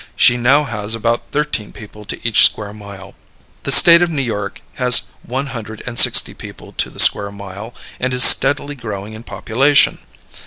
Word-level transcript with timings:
She 0.15 0.35
now 0.35 0.63
has 0.63 0.95
about 0.95 1.29
thirteen 1.31 1.71
people 1.71 2.05
to 2.05 2.19
each 2.27 2.43
square 2.43 2.73
mile. 2.73 3.13
The 3.61 3.71
State 3.71 4.01
of 4.01 4.09
New 4.09 4.23
York 4.23 4.61
has 4.81 5.11
one 5.21 5.45
hundred 5.53 5.83
and 5.85 5.99
sixty 5.99 6.33
people 6.33 6.73
to 6.79 6.89
the 6.89 6.99
square 6.99 7.29
mile, 7.31 7.75
and 7.99 8.11
is 8.11 8.23
steadily 8.23 8.73
growing 8.73 9.13
in 9.13 9.21
population. 9.21 9.99